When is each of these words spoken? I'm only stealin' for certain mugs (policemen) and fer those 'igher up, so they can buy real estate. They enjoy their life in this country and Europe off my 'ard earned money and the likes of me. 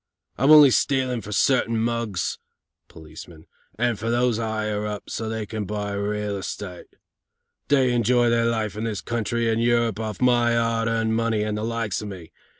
I'm 0.35 0.49
only 0.49 0.71
stealin' 0.71 1.21
for 1.21 1.31
certain 1.31 1.77
mugs 1.77 2.39
(policemen) 2.87 3.45
and 3.77 3.99
fer 3.99 4.09
those 4.09 4.39
'igher 4.39 4.87
up, 4.87 5.11
so 5.11 5.29
they 5.29 5.45
can 5.45 5.65
buy 5.65 5.91
real 5.93 6.37
estate. 6.37 6.87
They 7.67 7.91
enjoy 7.93 8.31
their 8.31 8.45
life 8.47 8.75
in 8.75 8.85
this 8.85 9.01
country 9.01 9.47
and 9.47 9.61
Europe 9.61 9.99
off 9.99 10.19
my 10.19 10.57
'ard 10.57 10.87
earned 10.87 11.15
money 11.15 11.43
and 11.43 11.55
the 11.55 11.63
likes 11.63 12.01
of 12.01 12.07
me. 12.07 12.31